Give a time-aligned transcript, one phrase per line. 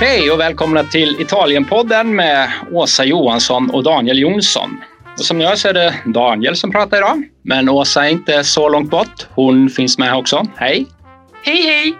[0.00, 4.80] Hej och välkomna till Italienpodden med Åsa Johansson och Daniel Jonsson.
[5.18, 7.22] Och som ni hör så är det Daniel som pratar idag.
[7.42, 9.26] Men Åsa är inte så långt bort.
[9.30, 10.46] Hon finns med också.
[10.56, 10.86] Hej!
[11.44, 11.94] Hej hej!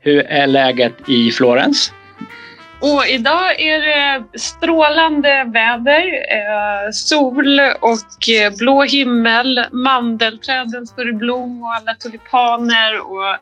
[0.00, 1.92] Hur är läget i Florens?
[2.80, 9.66] Och idag är det strålande väder, eh, sol och eh, blå himmel.
[9.72, 13.00] Mandelträden står i blom och alla tulipaner.
[13.00, 13.36] Och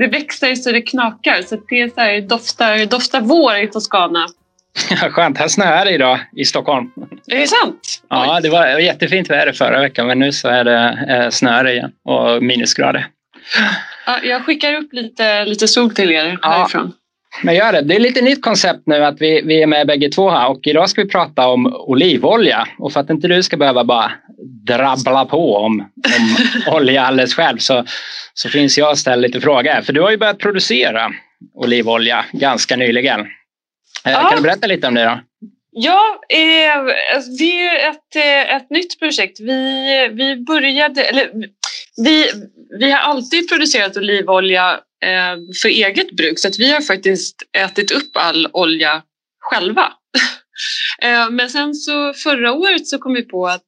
[0.00, 1.42] det växer så det knakar.
[1.42, 4.26] Så det är så här, doftar, doftar vår i Toscana.
[5.10, 5.38] Skönt.
[5.38, 6.90] Här snöar det idag i Stockholm.
[7.26, 8.02] Är det sant?
[8.08, 12.42] Ja, det var jättefint väder förra veckan men nu så är det eh, igen och
[12.42, 13.06] minusgrader.
[14.06, 16.92] Ja, jag skickar upp lite, lite sol till er härifrån.
[17.42, 17.80] Men gör det.
[17.80, 20.66] Det är lite nytt koncept nu att vi, vi är med bägge två här och
[20.66, 22.68] idag ska vi prata om olivolja.
[22.78, 24.12] Och för att inte du ska behöva bara
[24.66, 25.80] drabbla på om,
[26.18, 26.36] om
[26.74, 27.84] olja alldeles själv så,
[28.34, 29.82] så finns jag att ställa lite frågor.
[29.82, 31.12] För du har ju börjat producera
[31.54, 33.20] olivolja ganska nyligen.
[33.20, 33.26] Eh,
[34.12, 34.28] ja.
[34.28, 35.20] Kan du berätta lite om det då?
[35.72, 36.84] Ja, eh,
[37.38, 39.40] det är ett, eh, ett nytt projekt.
[39.40, 41.30] Vi, vi började, eller
[42.04, 42.30] vi,
[42.78, 47.90] vi har alltid producerat olivolja eh, för eget bruk så att vi har faktiskt ätit
[47.90, 49.02] upp all olja
[49.40, 49.92] själva.
[51.30, 53.66] men sen så förra året så kom vi på att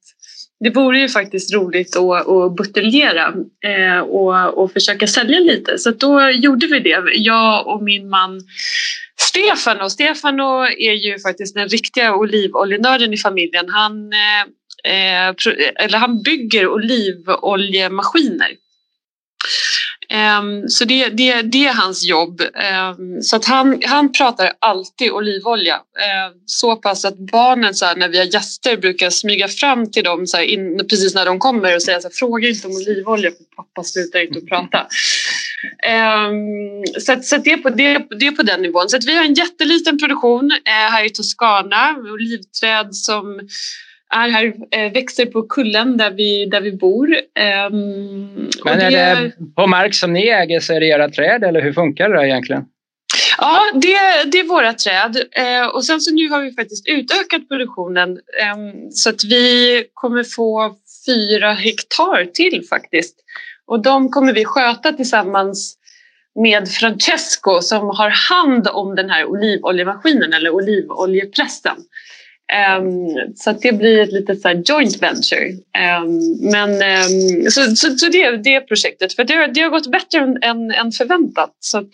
[0.63, 3.33] det vore ju faktiskt roligt att, att buteljera
[3.65, 5.77] eh, och, och försöka sälja lite.
[5.77, 8.41] Så då gjorde vi det, jag och min man
[9.15, 9.89] Stefano.
[9.89, 13.69] Stefano är ju faktiskt den riktiga olivoljenörden i familjen.
[13.69, 14.41] Han, eh,
[14.93, 15.35] eh
[15.75, 18.47] eller han bygger olivoljemaskiner.
[20.13, 22.41] Um, så det, det, det är hans jobb.
[22.41, 25.75] Um, så att han, han pratar alltid olivolja.
[25.75, 30.03] Uh, så pass att barnen så här, när vi har gäster brukar smyga fram till
[30.03, 32.73] dem så här, in, precis när de kommer och säga så här, fråga inte om
[32.73, 34.87] olivolja för pappa slutar inte att prata.
[36.27, 38.89] Um, så att, så att det, är på, det, det är på den nivån.
[38.89, 41.95] Så att vi har en jätteliten produktion uh, här i Toscana.
[42.13, 43.39] Olivträd som
[44.13, 47.07] är här, eh, växer på kullen där vi, där vi bor.
[47.07, 51.43] Um, Men är det, det på mark som ni äger så är det era träd
[51.43, 52.65] eller hur funkar det egentligen?
[53.37, 53.97] Ja, det,
[54.31, 58.57] det är våra träd eh, och sen så nu har vi faktiskt utökat produktionen eh,
[58.91, 60.75] så att vi kommer få
[61.05, 63.15] fyra hektar till faktiskt.
[63.65, 65.77] Och de kommer vi sköta tillsammans
[66.35, 71.77] med Francesco som har hand om den här olivoljemaskinen eller olivoljepressen.
[72.51, 75.47] Um, så det blir ett litet så joint venture.
[75.47, 79.13] Um, men, um, så så, så det, det är projektet.
[79.13, 81.55] För det, det har gått bättre än, än förväntat.
[81.59, 81.89] Så att,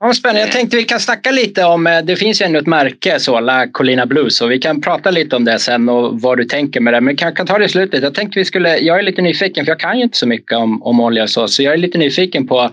[0.00, 0.40] ja, spännande.
[0.40, 3.40] Jag tänkte vi kan snacka lite om, eh, det finns ju ändå ett märke, så,
[3.40, 6.80] La Colina Blues, och vi kan prata lite om det sen och vad du tänker
[6.80, 7.00] med det.
[7.00, 8.02] Men kan, kan ta det i slutet.
[8.02, 10.58] Jag tänkte vi skulle, jag är lite nyfiken, för jag kan ju inte så mycket
[10.58, 12.70] om, om olja och så, så jag är lite nyfiken på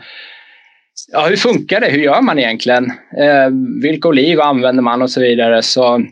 [1.11, 1.87] Ja, hur funkar det?
[1.87, 2.85] Hur gör man egentligen?
[3.19, 3.49] Eh,
[3.81, 5.61] vilka oliv använder man och så vidare.
[5.61, 6.05] Så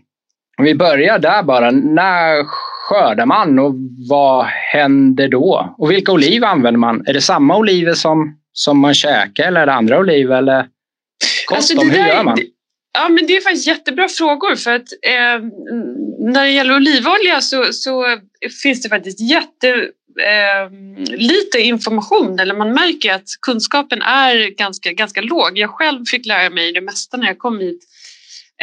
[0.57, 1.71] om vi börjar där bara.
[1.71, 2.43] När
[2.89, 3.75] skördar man och
[4.09, 5.75] vad händer då?
[5.77, 7.07] Och vilka oliver använder man?
[7.07, 10.37] Är det samma oliver som, som man käkar eller är det andra oliver?
[10.37, 10.67] Eller
[11.51, 12.37] alltså, hur gör man?
[12.93, 15.43] Ja, men det är faktiskt jättebra frågor för att eh,
[16.19, 18.05] när det gäller olivolja så, så
[18.63, 19.69] finns det faktiskt jätte
[20.21, 20.71] eh,
[21.17, 25.57] lite information eller man märker att kunskapen är ganska, ganska låg.
[25.57, 27.83] Jag själv fick lära mig det mesta när jag kom hit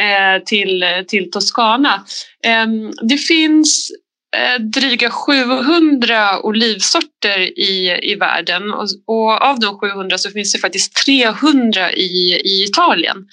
[0.01, 2.05] Eh, till, till Toscana.
[2.43, 3.91] Ehm, det finns
[4.37, 10.59] eh, dryga 700 olivsorter i, i världen och, och, av de 700 så finns det
[10.59, 13.27] faktiskt 300 i, i Italien.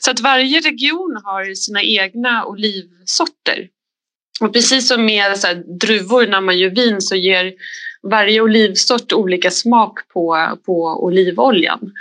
[0.00, 3.68] Så att varje region har sina egna olivsorter.
[4.40, 5.48] Och precis som med så
[5.80, 7.52] druvor när man gör vin så ger
[8.10, 11.92] varje olivsort olika smak på, på olivoljan.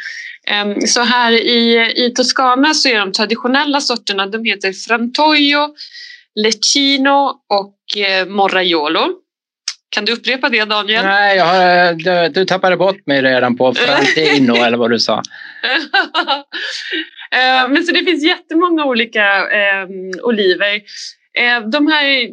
[0.48, 5.70] Ehm, så här i, i Toscana så är de traditionella sorterna, de heter Frantoio,
[6.36, 9.08] Lecchino och eh, Morraiolo.
[9.90, 11.06] Kan du upprepa det Daniel?
[11.06, 15.22] Nej, jag har, du, du tappade bort mig redan på Frantino eller vad du sa.
[17.36, 19.88] Ehm, men så det finns jättemånga olika eh,
[20.24, 20.76] oliver.
[21.38, 22.30] Eh, de här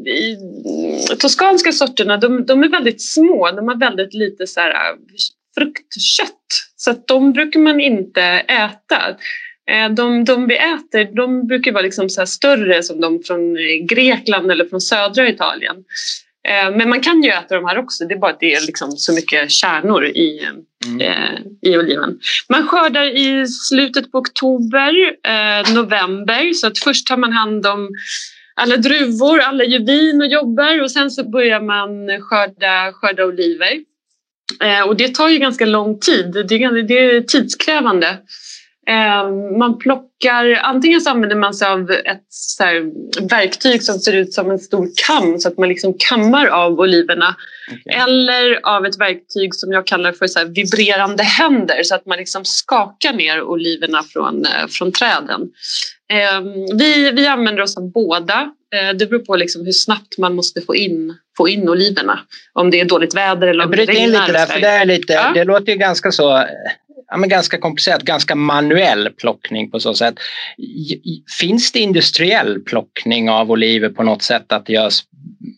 [1.17, 4.75] toskanska sorterna de, de, är väldigt små, de har väldigt lite så här,
[5.59, 9.17] fruktkött så att de brukar man inte äta.
[9.71, 14.51] Eh, de, de vi äter de brukar vara liksom så större som de från Grekland
[14.51, 15.77] eller från södra Italien.
[16.49, 18.67] Eh, men man kan ju äta de här också, det är bara att det är
[18.67, 20.49] liksom så mycket kärnor i,
[20.87, 21.01] mm.
[21.01, 22.19] eh, i oliven.
[22.49, 24.93] Man skördar i slutet på oktober,
[25.27, 27.89] eh, november så att först tar man hand om
[28.55, 33.88] alla druvor, alla gör vin och jobbar och sen så börjar man skörda, skörda oliver.
[34.61, 38.19] Eh, och det tar ju ganska lång tid, det är, det är tidskrävande.
[38.89, 42.65] Ehm, man plockar, antingen så använder man sig av ett så
[43.31, 47.37] verktyg som ser ut som en stor kam så att man liksom kammar av oliverna.
[47.71, 48.03] Okay.
[48.03, 52.45] Eller av ett verktyg som jag kallar för så vibrerande händer så att man liksom
[52.45, 55.41] skakar ner oliverna från, eh, från träden.
[56.13, 58.53] Ehm, vi, vi använder oss av båda.
[58.75, 62.21] Eh, det beror på liksom hur snabbt man måste få in, få in oliverna.
[62.53, 63.95] Om det är dåligt väder eller om det regnar.
[63.95, 65.31] in lite där, för det, är lite, ja.
[65.35, 66.45] det låter ju ganska så
[67.09, 70.15] ja, men ganska komplicerat, ganska manuell plockning på så sätt.
[71.41, 75.03] Finns det industriell plockning av oliver på något sätt att det görs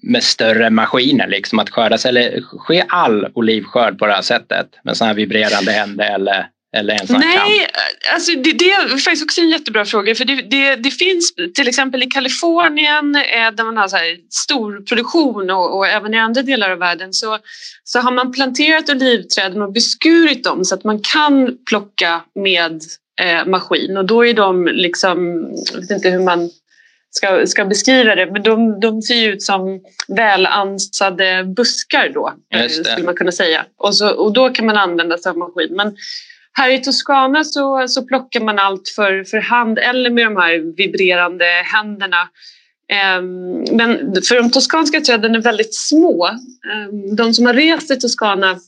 [0.02, 4.96] med större maskiner, liksom att skördas eller sker all olivskörd på det här sättet med
[4.96, 7.66] sådana här vibrerande händer eller eller en sån Nej,
[8.12, 10.14] alltså det, det, är faktiskt också en jättebra fråga.
[10.14, 13.96] För det, det, det finns till exempel i Kalifornien eh, där man har så
[14.30, 17.38] stor produktion och, och, även i andra delar av världen så,
[17.84, 22.82] så har man planterat olivträden och beskurit dem så att man kan plocka med
[23.20, 26.50] eh, maskin och då är de liksom, jag vet inte hur man
[27.10, 33.06] ska, ska beskriva det, men de, de ser ut som välansade buskar då, eh, skulle
[33.06, 33.64] man kunna säga.
[33.76, 35.76] Och, så, och då kan man använda sig av maskin.
[35.76, 35.96] Men
[36.52, 40.76] här i Toscana så, så plockar man allt för, för hand eller med de här
[40.76, 42.28] vibrerande händerna.
[42.92, 46.26] Ehm, men för de toskanska träden är väldigt små.
[46.26, 48.58] Ehm, de som har rest i Toscana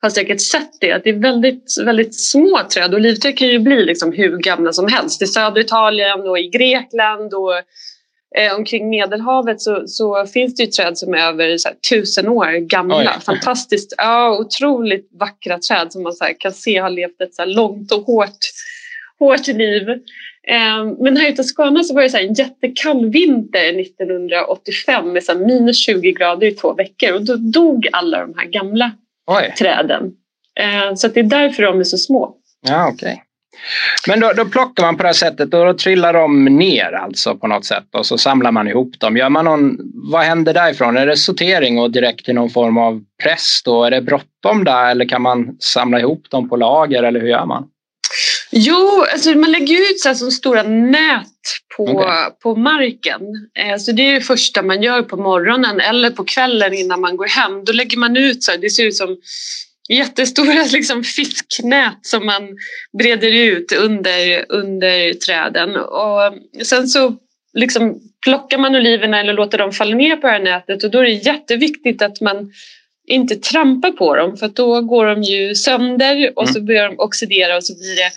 [0.00, 2.94] har säkert sett det, att det är väldigt, väldigt små träd.
[2.94, 5.22] Olivträd kan ju bli liksom hur gamla som helst.
[5.22, 7.52] I södra Italien och i Grekland och
[8.36, 12.28] eh, omkring Medelhavet så, så, finns det ju träd som är över så här, tusen
[12.28, 13.14] år gamla.
[13.16, 13.20] Oj.
[13.26, 17.42] Fantastiskt, ja, otroligt vackra träd som man så här, kan se har levt ett så
[17.42, 18.38] här, långt och hårt,
[19.18, 19.88] hårt liv.
[20.48, 25.34] Eh, men här i Toscana så var det så en jättekall vinter 1985 med så
[25.34, 28.92] minus 20 grader i två veckor och då dog alla de här gamla
[29.26, 29.54] Oj.
[29.58, 30.12] träden.
[30.60, 32.34] Eh, så det är därför de är så små.
[32.60, 33.16] Ja, okay.
[34.06, 37.36] Men då, då plockar man på det här sättet och då trillar de ner alltså
[37.36, 39.16] på något sätt och så samlar man ihop dem.
[39.16, 39.76] Gör man någon,
[40.12, 40.96] vad händer därifrån?
[40.96, 43.84] Är det sortering och direkt till någon form av press då?
[43.84, 47.46] Är det bråttom där eller kan man samla ihop dem på lager eller hur gör
[47.46, 47.64] man?
[48.50, 51.26] Jo, alltså man lägger ut så, så stora nät
[51.76, 52.30] på, okay.
[52.42, 53.20] på marken.
[53.58, 57.16] Eh, så det är det första man gör på morgonen eller på kvällen innan man
[57.16, 57.64] går hem.
[57.64, 59.16] Då lägger man ut så här, det ser ut som
[59.88, 62.48] jättestora liksom, fisknät som man
[62.98, 65.76] breder ut under, under träden.
[65.76, 66.34] Och
[66.66, 67.16] sen så
[67.54, 70.98] liksom plockar man oliverna eller låter dem falla ner på det här nätet och då
[70.98, 72.52] är det jätteviktigt att man
[73.06, 76.54] inte trampar på dem för då går de ju sönder och mm.
[76.54, 78.10] så börjar de oxidera och så blir det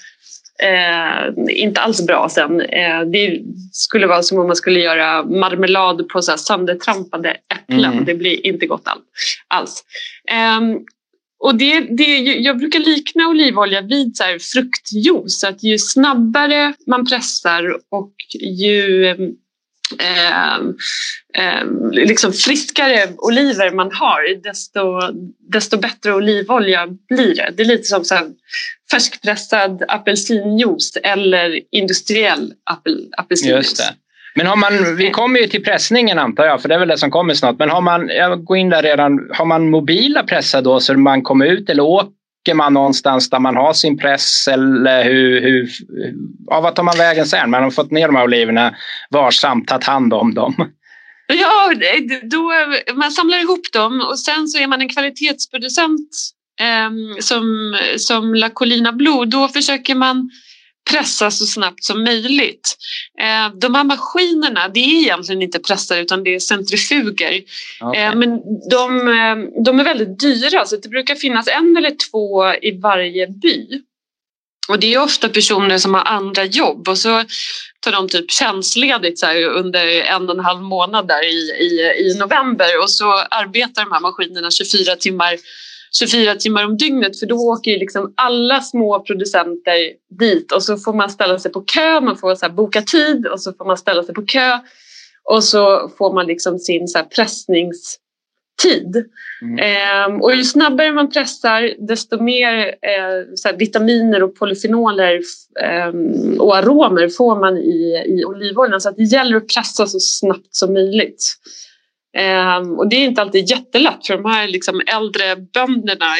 [0.63, 2.61] eh, inte alls bra sen.
[2.61, 3.41] Eh, det
[3.71, 7.93] skulle vara som om man skulle göra marmelad på så här söndertrampade äpplen.
[7.93, 8.05] Mm.
[8.05, 8.99] Det blir inte gott all,
[9.47, 9.83] alls.
[10.29, 10.61] Eh,
[11.41, 14.23] och det, det, jag brukar likna olivolja vid så
[14.53, 15.43] fruktjuice.
[15.43, 19.05] Att ju snabbare man pressar och ju
[19.99, 20.55] eh,
[21.37, 24.81] eh, liksom friskare oliver man har desto,
[25.53, 27.53] desto bättre olivolja blir det.
[27.57, 28.15] Det är lite som så
[28.91, 33.91] färskpressad apelsinjuice eller industriell apel, apelsinjuice.
[34.35, 36.97] Men har man, vi kommer ju till pressningen antar jag, för det är väl det
[36.97, 37.59] som kommer snart.
[37.59, 41.21] Men har man, jag går in där redan, har man mobila pressar då så man
[41.21, 45.69] kommer ut eller åker man någonstans där man har sin press eller hur, hur
[46.47, 47.49] ja, vad tar man vägen sen?
[47.49, 48.75] Man har fått ner de här oliverna
[49.09, 50.55] varsamt, tagit hand om dem.
[51.33, 51.73] Ja,
[52.23, 52.51] då,
[52.95, 56.09] man samlar ihop dem och sen så är man en kvalitetsproducent
[56.59, 59.25] eh, som, som La Colina Blue.
[59.25, 60.29] Då försöker man
[60.89, 62.77] pressa så snabbt som möjligt.
[63.19, 67.41] Eh, de här maskinerna, det är egentligen inte pressar utan det är centrifuger.
[67.81, 68.01] Okay.
[68.01, 68.29] Eh, men
[68.69, 73.27] de, eh, de, är väldigt dyra så det brukar finnas en eller två i varje
[73.27, 73.81] by.
[74.69, 77.23] Och det är ofta personer som har andra jobb och så
[77.79, 82.17] tar de typ tjänstledigt så under en och en halv månad där i, i, i
[82.19, 85.37] november och så arbetar de här maskinerna 24 timmar
[85.99, 89.75] 24 timmar om dygnet för då åker ju liksom alla små producenter
[90.19, 93.41] dit och så får man ställa sig på kö, man får så boka tid och
[93.41, 94.59] så får man ställa sig på kö
[95.23, 99.05] och så får man liksom sin så pressningstid.
[99.41, 99.59] Mm.
[99.59, 105.21] Eh, och ju snabbare man pressar desto mer eh, vitaminer och polyfenoler
[105.61, 105.93] eh,
[106.39, 110.55] och aromer får man i, i olivoljan så att det gäller att pressa så snabbt
[110.55, 111.35] som möjligt.
[112.17, 116.15] Um, och det är inte alltid jättelätt för de här liksom äldre bönderna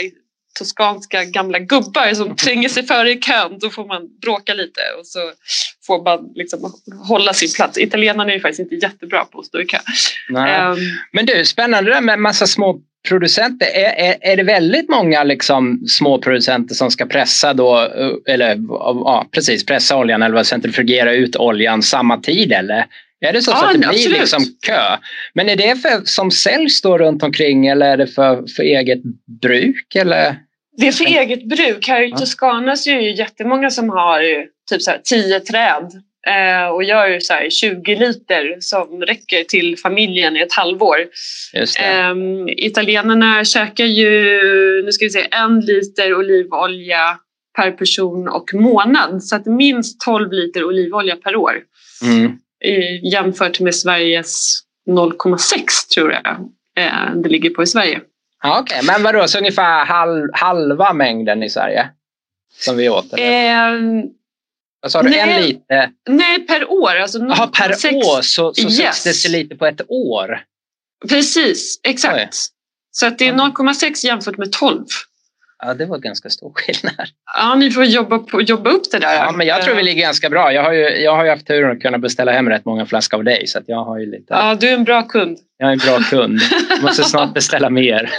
[0.60, 3.60] toskanska gamla gubbar som tränger sig före i kön.
[3.60, 5.20] Då får man bråka lite och så
[5.88, 6.74] får man liksom
[7.08, 7.78] hålla sin plats.
[7.78, 9.78] Italienarna är faktiskt inte jättebra på att stå i kö.
[10.30, 10.78] Um,
[11.12, 13.68] Men du, spännande det där med massa små producenter.
[13.68, 17.90] Är, är, är det väldigt många liksom små producenter som ska pressa då,
[18.28, 22.86] eller ja, precis pressa oljan eller centrifugera ut oljan samma tid eller?
[23.26, 24.20] Är det så, ja, så att det blir absolut.
[24.20, 24.98] liksom kö?
[25.34, 29.02] Men är det för, som säljs då runt omkring eller är det för, för eget
[29.42, 29.96] bruk?
[29.96, 30.36] Eller?
[30.78, 31.88] Det är för eget bruk.
[31.88, 34.22] Här i Toscana så är det ju jättemånga som har
[34.70, 35.92] typ så här, tio träd
[36.28, 40.98] eh, och gör så här 20 liter som räcker till familjen i ett halvår.
[41.80, 42.16] Eh,
[42.48, 44.12] italienarna käkar ju
[44.86, 47.18] nu ska vi se, en liter olivolja
[47.56, 51.54] per person och månad så att minst 12 liter olivolja per år.
[52.04, 52.41] Mm
[53.02, 55.40] jämfört med Sveriges 0,6
[55.94, 56.26] tror jag
[56.78, 58.02] eh, det ligger på i Sverige.
[58.44, 58.88] Ja, Okej, okay.
[58.88, 61.90] men vadå, så ungefär halv, halva mängden i Sverige
[62.60, 63.14] som vi åt?
[63.14, 63.22] Eh,
[64.82, 65.90] Vad sa du, nej, en liter?
[66.10, 66.96] Nej, per år.
[66.96, 68.78] Alltså Jaha, per år, så, så yes.
[68.78, 70.42] 6 deciliter på ett år?
[71.10, 72.16] Precis, exakt.
[72.16, 72.30] Oj.
[72.92, 74.86] Så att det är 0,6 jämfört med 12.
[75.66, 77.08] Ja, det var ganska stor skillnad.
[77.38, 79.16] Ja, ni får jobba, på, jobba upp det där.
[79.16, 80.54] Ja, men jag tror vi ligger ganska bra.
[80.54, 83.18] Jag har ju, jag har ju haft turen att kunna beställa hem rätt många flaskor
[83.18, 83.48] av dig.
[83.48, 84.26] Så att jag har ju lite...
[84.30, 85.38] Ja, du är en bra kund.
[85.58, 86.40] Jag är en bra kund.
[86.70, 88.10] Jag måste snart beställa mer.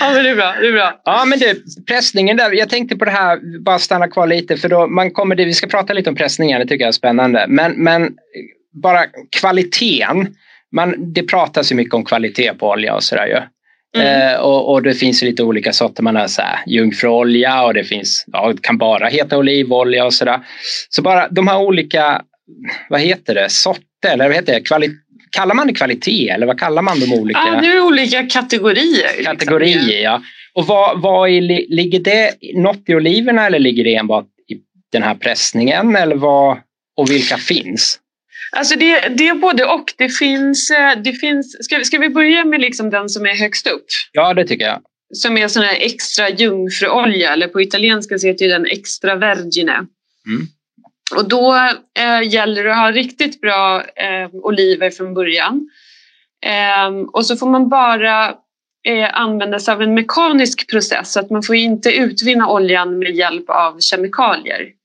[0.00, 0.54] ja, men det är bra.
[0.60, 1.00] Det är bra.
[1.04, 2.52] Ja, men du, pressningen där.
[2.52, 4.56] Jag tänkte på det här, bara stanna kvar lite.
[4.56, 6.92] För då man kommer det, vi ska prata lite om pressningen, det tycker jag är
[6.92, 7.44] spännande.
[7.48, 8.16] Men, men
[8.82, 9.04] bara
[9.40, 10.34] kvaliteten.
[10.72, 13.40] Man, det pratas ju mycket om kvalitet på olja och sådär ju.
[13.96, 14.32] Mm.
[14.32, 16.02] Eh, och, och, det finns lite olika sorter.
[16.02, 20.14] Man har så här, jungfruolja och det finns, ja, det kan bara heta olivolja och
[20.14, 20.40] sådär.
[20.88, 22.22] Så bara de här olika,
[22.88, 24.90] vad heter det, sorter eller vad heter det, kvali
[25.30, 27.40] kallar man det kvalitet eller vad kallar man de olika?
[27.46, 29.08] Ja, det är olika kategorier.
[29.16, 29.36] Liksom.
[29.36, 30.02] Kategorier, liksom.
[30.02, 30.22] ja.
[30.54, 31.40] Och vad, vad är,
[31.74, 34.54] ligger det något i oliverna eller ligger det enbart i
[34.92, 36.58] den här pressningen eller vad,
[36.96, 37.98] och vilka finns?
[38.56, 39.94] Alltså det, det är både och.
[39.98, 43.66] Det finns, eh, det finns, ska, ska vi börja med liksom den som är högst
[43.66, 43.86] upp?
[44.12, 44.82] Ja, det tycker jag.
[45.14, 49.86] Som är sån här extra jungfruolja, eller på italienska så heter den extra vergine.
[50.26, 50.46] Mm.
[51.16, 51.54] Och då
[51.98, 55.70] eh, gäller det att ha riktigt bra eh, oliver från början.
[56.46, 58.34] Eh, och så får man bara
[58.86, 63.14] eh, använda sig av en mekanisk process så att man får inte utvinna oljan med
[63.14, 64.77] hjälp av kemikalier.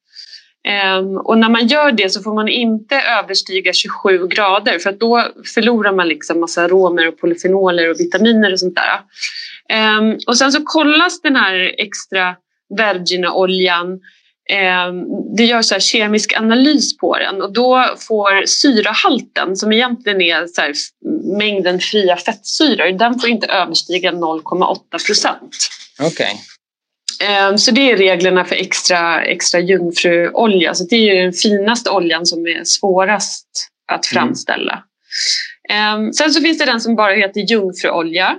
[0.67, 4.99] Ehm, och när man gör det så får man inte överstiga 27 grader för att
[4.99, 8.99] då förlorar man liksom massa aromer och polyfenoler och vitaminer och sånt där.
[9.69, 12.35] Ehm, och sen så kollas den här extra
[12.77, 13.99] virginoljan.
[14.49, 15.03] Ehm,
[15.37, 20.61] det görs så kemisk analys på den och då får syrahalten som egentligen är så
[20.61, 20.73] här,
[21.37, 25.55] mängden fria fettsyror, den får inte överstiga 0,8 procent.
[25.99, 26.33] Okay.
[27.19, 30.73] Ehm, så det är reglerna för extra, extra jungfruolja.
[30.73, 33.47] Så det är den finaste oljan som är svårast
[33.91, 34.23] att mm.
[34.23, 34.83] framställa.
[35.69, 36.13] Mm.
[36.13, 38.35] Sen så finns det den som bara heter jungfruolja.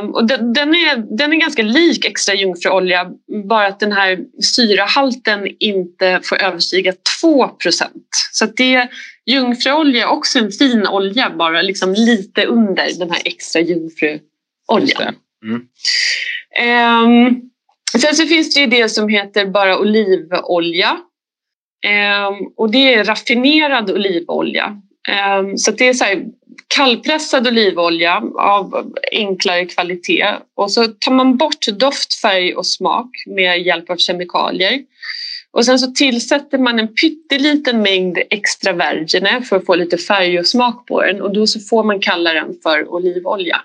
[0.00, 3.10] Um, och den, den, är, den är ganska lik extra jungfruolja,
[3.48, 6.92] bara att den här syrahalten inte får överstiga
[7.22, 7.86] 2%
[8.32, 8.88] Så det,
[9.26, 15.14] jungfruolja är också en fin olja, bara liksom lite under den här extra jungfruoljan.
[15.44, 15.62] Mm.
[16.58, 17.50] Um,
[18.00, 20.90] sen så finns det ju det som heter bara olivolja.
[21.86, 24.80] Um, och det är raffinerad olivolja.
[25.40, 26.24] Um, så det är så här,
[26.74, 30.26] kallpressad olivolja av enklare kvalitet.
[30.56, 34.80] Och så tar man bort doft, färg och smak med hjälp av kemikalier.
[35.52, 40.38] Och sen så tillsätter man en pytteliten mängd extra vergine för att få lite färg
[40.38, 43.60] och smak på den och då så får man kalla den för olivolja.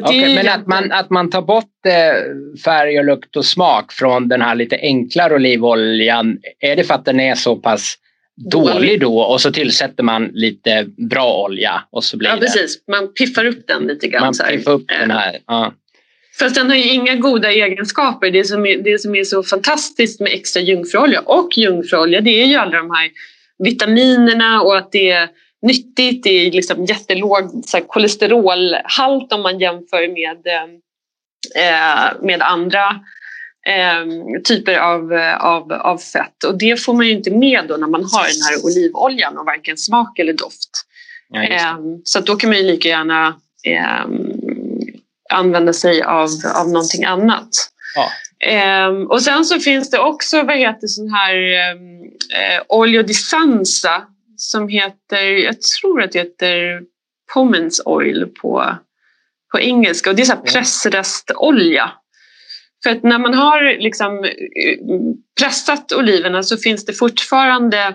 [0.00, 4.28] Okay, men att man, att man tar bort eh, färg och lukt och smak från
[4.28, 7.98] den här lite enklare olivoljan, är det för att den är så pass
[8.50, 12.78] dålig då och så tillsätter man lite bra olja och så blir ja, precis.
[12.88, 14.22] Man piffar upp den lite grann.
[14.22, 15.38] Man piffar upp den här.
[15.46, 15.74] Ja.
[16.38, 18.30] Fast den har ju inga goda egenskaper.
[18.30, 22.46] Det som, är, det som är så fantastiskt med extra jungfruolja och jungfruolja det är
[22.46, 23.10] ju alla de här
[23.58, 25.28] vitaminerna och att det är
[25.64, 26.26] nyttigt.
[26.26, 30.46] Är liksom jättelåg så här, kolesterolhalt om man jämför med,
[31.56, 33.00] eh, med andra
[33.66, 34.04] eh,
[34.44, 36.44] typer av, av, av fett.
[36.44, 39.46] Och det får man ju inte med då när man har den här olivoljan och
[39.46, 40.70] varken smak eller doft.
[41.28, 44.04] Ja, eh, så då kan man ju lika gärna eh,
[45.30, 47.48] använda sig av, av någonting annat.
[47.94, 48.10] Ja.
[49.08, 54.02] Och sen så finns det också vad heter sån här uh, olio di sansa
[54.50, 56.82] som heter, jag tror att det heter
[57.34, 58.76] Pomens Oil på,
[59.52, 61.92] på engelska och det är så pressrestolja.
[62.82, 64.26] För att när man har liksom
[65.40, 67.94] pressat oliverna så finns det fortfarande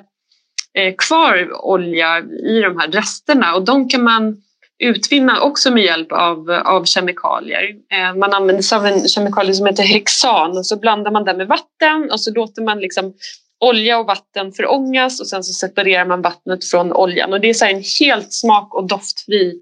[0.98, 4.42] kvar olja i de här resterna och de kan man
[4.80, 7.64] utvinna också med hjälp av, av kemikalier.
[7.92, 11.38] Eh, man använder sig av en kemikalie som heter hexan och så blandar man den
[11.38, 13.14] med vatten och så låter man liksom
[13.60, 17.34] olja och vatten förångas och sen så separerar man vattnet från oljan.
[17.34, 19.54] Och det är så en helt smak och doftfri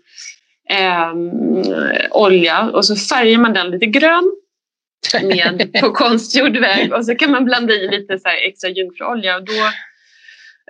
[0.70, 1.14] eh,
[2.12, 2.70] olja.
[2.74, 4.32] Och så färgar man den lite grön
[5.24, 6.94] med på konstgjord väg.
[6.94, 9.36] Och så kan man blanda i lite så extra jungfruolja.
[9.36, 9.62] Och då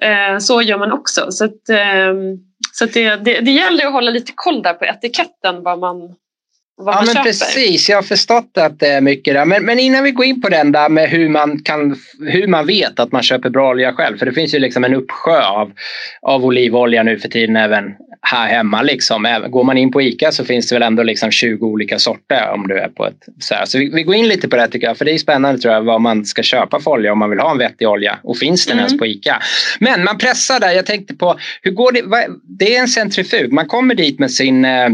[0.07, 1.31] eh, så gör man också.
[1.31, 2.13] Så att, eh,
[2.73, 6.15] så det, det, det gäller att hålla lite koll där på etiketten vad man,
[6.77, 7.23] vad ja, man men köper.
[7.23, 9.45] Precis, jag har förstått att det är mycket där.
[9.45, 12.67] Men, men innan vi går in på den där med hur man, kan, hur man
[12.67, 14.17] vet att man köper bra olja själv.
[14.17, 15.71] För det finns ju liksom en uppsjö av,
[16.21, 17.83] av olivolja nu för tiden även
[18.21, 18.81] här hemma.
[18.81, 19.45] Liksom.
[19.49, 22.67] Går man in på ICA så finns det väl ändå liksom 20 olika sorter om
[22.67, 23.65] du är på ett så här.
[23.65, 24.97] Så vi, vi går in lite på det tycker jag.
[24.97, 27.39] För det är spännande tror jag vad man ska köpa för olja om man vill
[27.39, 28.19] ha en vettig olja.
[28.23, 28.85] Och finns den mm.
[28.85, 29.41] ens på ICA?
[29.79, 30.71] Men man pressar där.
[30.71, 32.27] Jag tänkte på hur går det?
[32.59, 33.53] Det är en centrifug.
[33.53, 34.89] Man kommer dit med sin eh,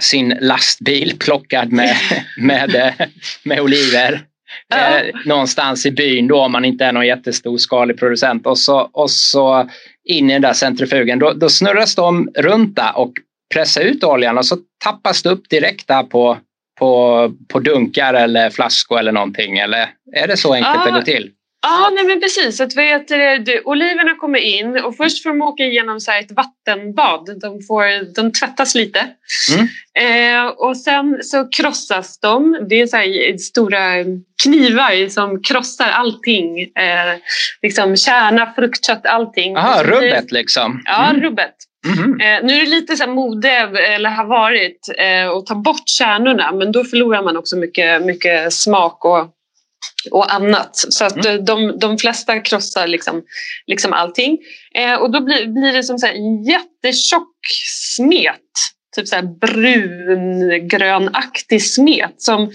[0.00, 1.96] sin lastbil plockad med,
[2.36, 2.94] med,
[3.42, 4.24] med oliver.
[4.68, 4.98] Ja.
[4.98, 8.90] Eh, någonstans i byn då om man inte är någon jättestor skalig producent och så,
[8.92, 9.70] och så
[10.04, 11.18] in i den där centrifugen.
[11.18, 13.12] Då, då snurras de runt där och
[13.54, 16.38] pressar ut oljan och så tappas det upp direkt där på,
[16.78, 19.58] på, på dunkar eller flaskor eller någonting.
[19.58, 20.84] Eller är det så enkelt ja.
[20.84, 21.30] det går till?
[21.66, 22.60] Ja, nej men precis.
[22.60, 23.08] Att vet
[23.46, 27.40] du, oliverna kommer in och först får de åka igenom så ett vattenbad.
[27.40, 29.06] De, får, de tvättas lite.
[29.54, 29.68] Mm.
[29.98, 32.66] Eh, och sen så krossas de.
[32.68, 34.04] Det är så här stora
[34.42, 36.60] knivar som krossar allting.
[36.60, 37.14] Eh,
[37.62, 39.52] liksom kärna, fruktkött, allting.
[39.52, 40.82] Jaha, rubbet liksom?
[40.84, 41.22] Ja, mm.
[41.22, 41.54] rubbet.
[41.86, 42.20] Mm.
[42.20, 43.50] Eh, nu är det lite så mode,
[43.94, 48.52] eller har varit, eh, att ta bort kärnorna men då förlorar man också mycket, mycket
[48.52, 49.30] smak och
[50.10, 50.76] och annat.
[50.76, 51.44] Så att mm.
[51.44, 53.22] de, de flesta krossar liksom,
[53.66, 54.38] liksom allting.
[54.74, 57.36] Eh, och då blir, blir det som så här jättetjock
[57.96, 58.40] smet.
[58.96, 62.50] Typ så här brungrönaktig smet som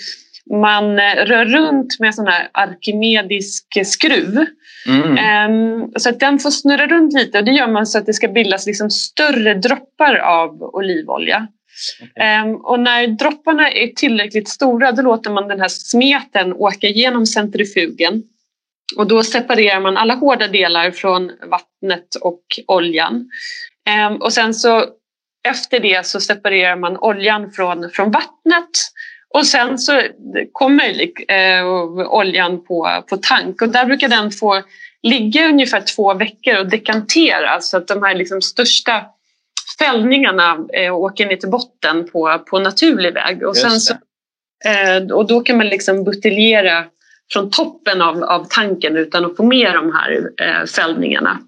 [0.51, 4.45] man eh, rör runt med sån här arkimedisk skruv.
[4.87, 5.51] Mm.
[5.51, 8.13] Um, så att den får snurra runt lite och det gör man så att det
[8.13, 11.47] ska bildas liksom större droppar av olivolja.
[12.01, 12.41] Okay.
[12.41, 16.87] Um, ehm, och när dropparna är tillräckligt stora då låter man den här smeten åka
[16.87, 18.23] genom centrifugen.
[18.97, 23.29] Och då separerar man alla hårda delar från vattnet och oljan.
[24.09, 24.85] Um, och sen så
[25.47, 28.69] efter det så separerar man oljan från, från vattnet
[29.33, 30.01] och sen så
[30.51, 31.67] kommer eh,
[32.11, 34.63] oljan på, på tank och där brukar den få
[35.03, 39.05] ligga ungefär två veckor och dekantera så att de här liksom största
[39.79, 43.43] fällningarna eh, åker ner till botten på, på naturlig väg.
[43.47, 43.93] Och, sen så,
[44.65, 46.85] eh, och då kan man liksom buteljera
[47.33, 51.39] från toppen av, av tanken utan att få med de här eh, fällningarna.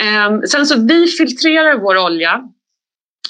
[0.00, 2.42] Eh, sen så vi filtrerar vår olja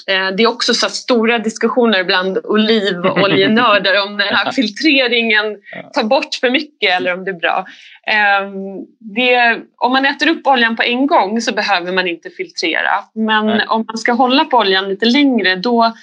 [0.05, 5.57] det är också så stora diskussioner bland olivoljenördar om den här filtreringen
[5.93, 7.65] tar bort för mycket eller om det är bra.
[8.07, 12.91] Ehm, det, om man äter upp oljan på en gång så behöver man inte filtrera.
[13.13, 13.65] Men Nej.
[13.67, 15.93] om man ska hålla på oljan lite längre då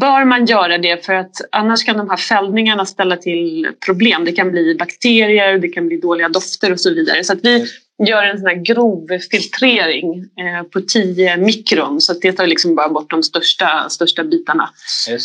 [0.00, 4.24] bör man göra det för att annars kan de här fällningarna ställa till problem.
[4.24, 7.24] Det kan bli bakterier, det kan bli dåliga dofter och så vidare.
[7.24, 7.66] Så att vi
[7.98, 12.74] gör en sån här grov filtrering eh, på 10 mikron så att det tar liksom
[12.74, 14.70] bara bort de största, största bitarna.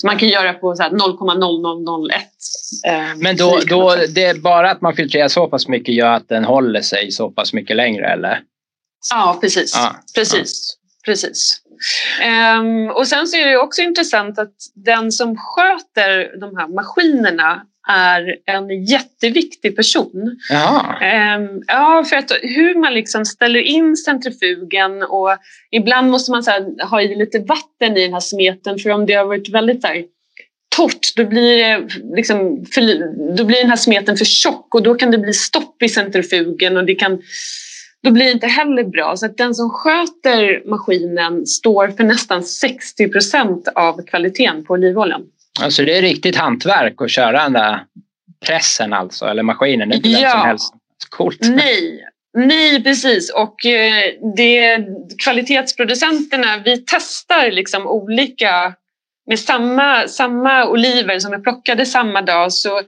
[0.03, 2.11] Man kan göra på 0,0001.
[2.87, 6.29] Eh, Men då, då det är bara att man filtrerar så pass mycket gör att
[6.29, 8.41] den håller sig så pass mycket längre eller?
[9.11, 9.75] Ja, precis.
[9.75, 10.77] Ah, precis.
[10.77, 11.05] Ah.
[11.05, 11.61] precis.
[12.59, 17.65] Um, och sen så är det också intressant att den som sköter de här maskinerna
[17.91, 20.37] är en jätteviktig person.
[21.35, 25.37] Um, ja, för att hur man liksom ställer in centrifugen och
[25.71, 29.13] ibland måste man här, ha i lite vatten i den här smeten för om det
[29.13, 30.03] har varit väldigt här,
[30.75, 32.81] torrt då blir, liksom för,
[33.37, 36.77] då blir den här smeten för tjock och då kan det bli stopp i centrifugen
[36.77, 37.21] och det kan
[38.03, 39.15] då blir det inte heller bra.
[39.17, 45.21] Så att den som sköter maskinen står för nästan 60 procent av kvaliteten på olivoljan.
[45.59, 47.83] Alltså det är riktigt hantverk att köra den där
[48.45, 49.89] pressen alltså, eller maskinen.
[49.89, 50.19] Det är inte ja.
[50.21, 50.73] vem som helst.
[51.09, 51.39] Coolt.
[51.41, 53.29] Nej, Nej, precis.
[53.29, 54.85] Och eh, det,
[55.23, 58.73] kvalitetsproducenterna, vi testar liksom olika
[59.27, 62.81] med samma, samma oliver som är plockade samma dag så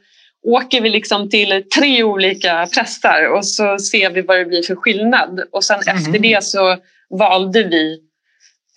[0.44, 4.76] åker vi liksom till tre olika pressar och så ser vi vad det blir för
[4.76, 5.44] skillnad.
[5.52, 5.98] Och sen mm.
[5.98, 6.78] efter det så
[7.10, 8.00] valde vi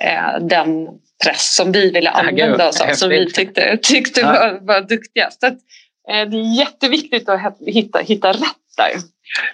[0.05, 0.89] eh, den
[1.25, 4.27] press som vi ville använda oss av, som vi tyckte, tyckte ja.
[4.27, 5.41] var, var duktigast.
[5.41, 5.53] Så att,
[6.11, 8.91] eh, det är jätteviktigt att hitta, hitta rätt där.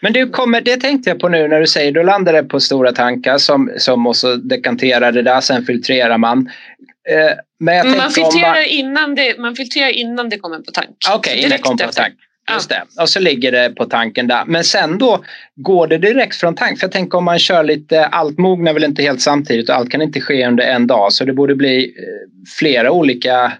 [0.01, 2.61] Men du kommer, det tänkte jag på nu när du säger, då landar det på
[2.61, 6.51] stora tankar som, som måste dekantera det där, sen filtrerar man.
[7.09, 8.65] Eh, men man, filtrerar man...
[8.65, 10.97] Innan det, man filtrerar innan det kommer på tank.
[11.15, 12.15] Okej, okay, innan det kommer på tank.
[12.51, 12.83] Just det.
[13.01, 14.45] Och så ligger det på tanken där.
[14.47, 15.25] Men sen då
[15.57, 16.79] går det direkt från tank.
[16.79, 19.91] För jag tänker om man kör lite, allt mognar väl inte helt samtidigt och allt
[19.91, 21.13] kan inte ske under en dag.
[21.13, 23.53] Så det borde bli eh, flera olika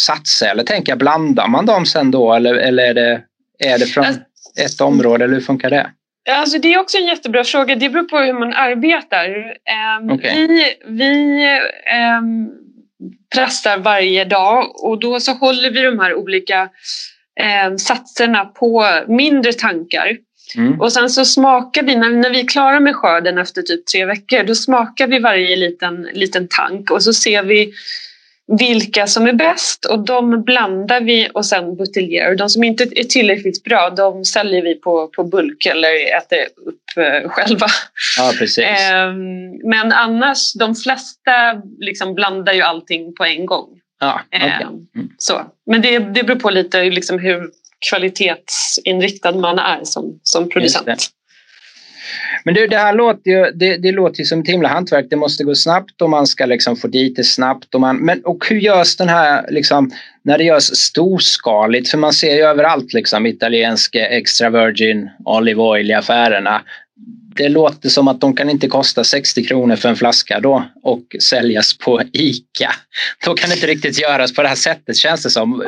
[0.00, 0.50] satser.
[0.50, 3.22] Eller tänker jag, blandar man dem sen då eller, eller är, det,
[3.58, 4.20] är det från alltså,
[4.64, 5.90] ett område eller hur funkar det?
[6.30, 7.76] Alltså det är också en jättebra fråga.
[7.76, 9.28] Det beror på hur man arbetar.
[10.00, 10.46] Um, okay.
[10.46, 11.44] Vi, vi
[12.18, 12.50] um,
[13.34, 16.68] pressar varje dag och då så håller vi de här olika
[17.40, 20.16] eh, satserna på mindre tankar.
[20.56, 20.80] Mm.
[20.80, 24.04] Och sen så smakar vi, när, när vi är klara med skörden efter typ tre
[24.04, 27.72] veckor, då smakar vi varje liten, liten tank och så ser vi
[28.58, 32.34] vilka som är bäst och de blandar vi och sen buteljerar.
[32.34, 36.96] De som inte är tillräckligt bra de säljer vi på, på bulk eller äter upp
[36.96, 37.66] eh, själva.
[38.18, 38.58] Ja, precis.
[38.64, 39.12] eh,
[39.64, 43.68] men annars, de flesta liksom blandar ju allting på en gång.
[44.02, 44.48] Ja, okay.
[44.48, 45.08] eh, mm.
[45.18, 45.42] så.
[45.66, 47.50] Men det, det beror på lite liksom hur
[47.90, 51.08] kvalitetsinriktad man är som, som producent.
[52.44, 55.06] Men du, det här låter ju, det, det låter ju som ett himla hantverk.
[55.10, 57.74] Det måste gå snabbt och man ska liksom få dit det snabbt.
[57.74, 59.90] Och, man, men, och hur görs den här, liksom,
[60.22, 61.90] när det görs storskaligt?
[61.90, 66.62] För man ser ju överallt liksom, italienska extra virgin olive oil i affärerna.
[67.36, 71.02] Det låter som att de kan inte kosta 60 kronor för en flaska då och
[71.22, 72.72] säljas på ICA.
[73.24, 75.62] Då kan det inte riktigt göras på det här sättet känns det som.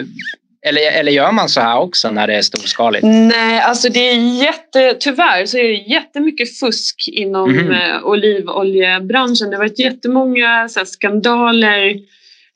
[0.67, 3.05] Eller, eller gör man så här också när det är storskaligt?
[3.07, 8.05] Nej, alltså det är jätte, tyvärr så är det jättemycket fusk inom mm.
[8.05, 9.51] olivoljebranschen.
[9.51, 11.89] Det har varit jättemånga så här, skandaler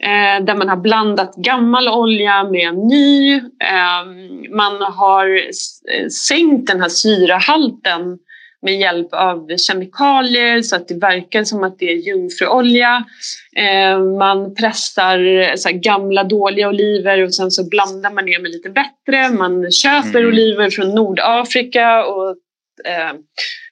[0.02, 3.34] eh, där man har blandat gammal olja med ny.
[3.36, 4.06] Eh,
[4.56, 8.18] man har eh, sänkt den här syrahalten
[8.62, 13.04] med hjälp av kemikalier så att det verkar som att det är jungfruolja.
[13.56, 18.70] Eh, man pressar så gamla dåliga oliver och sen så blandar man ner med lite
[18.70, 19.30] bättre.
[19.30, 20.28] Man köper mm.
[20.28, 22.30] oliver från Nordafrika och
[22.84, 23.12] eh,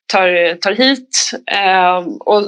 [0.06, 1.30] tar, tar hit.
[1.52, 2.42] Eh, och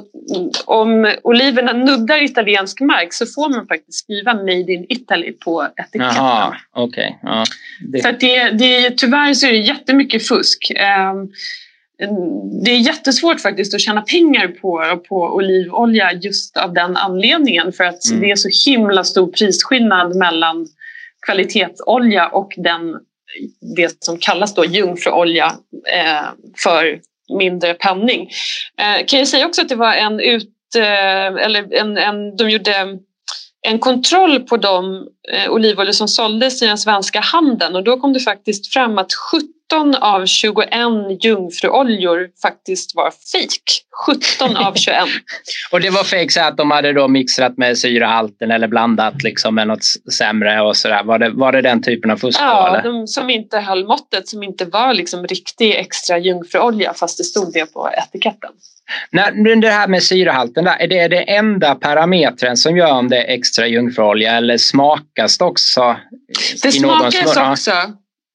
[0.64, 6.00] om oliverna nuddar italiensk mark så får man faktiskt skriva Made in Italy på etiketten.
[6.00, 7.10] Jaha, okay.
[7.22, 7.44] Ja,
[7.92, 8.02] det...
[8.02, 10.72] Så det, det, tyvärr så är det jättemycket fusk.
[12.64, 17.84] Det är jättesvårt faktiskt att tjäna pengar på, på olivolja just av den anledningen för
[17.84, 18.20] att mm.
[18.20, 20.66] det är så himla stor prisskillnad mellan
[21.26, 22.96] kvalitetsolja och den,
[23.76, 25.46] det som kallas då jungfruolja
[25.92, 26.26] eh,
[26.64, 27.00] för
[27.38, 28.30] mindre penning.
[28.78, 32.50] Eh, kan jag säga också att det var en ut, eh, eller en, en, de
[32.50, 32.98] gjorde
[33.62, 38.12] en kontroll på de eh, olivoljor som såldes i den svenska handeln och då kom
[38.12, 39.12] det faktiskt fram att
[39.72, 40.68] 17 av 21
[41.20, 43.62] jungfruoljor faktiskt var fejk.
[44.06, 44.98] 17 av 21.
[45.72, 49.54] och det var fejk så att de hade då mixat med syrahalten eller blandat liksom
[49.54, 51.02] med något sämre och sådär.
[51.04, 52.40] Var det, var det den typen av fusk?
[52.40, 57.24] Ja, de som inte höll måttet, som inte var liksom riktig extra jungfruolja fast det
[57.24, 58.50] stod det på etiketten.
[59.10, 63.16] När, det här med syrehalten, där, är det det enda parametern som gör om det
[63.16, 65.96] är extra jungfruolja eller smakas det också?
[66.62, 67.72] Det smakas också.